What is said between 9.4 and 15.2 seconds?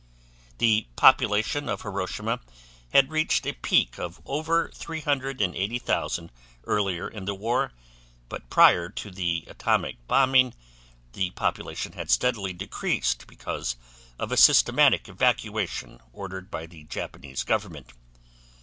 atomic bombing the population had steadily decreased because of a systematic